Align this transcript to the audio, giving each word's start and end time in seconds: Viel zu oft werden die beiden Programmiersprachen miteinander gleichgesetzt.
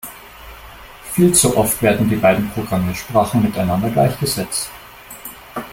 Viel 1.11 1.31
zu 1.35 1.55
oft 1.55 1.79
werden 1.83 2.09
die 2.09 2.15
beiden 2.15 2.49
Programmiersprachen 2.49 3.43
miteinander 3.43 3.91
gleichgesetzt. 3.91 4.71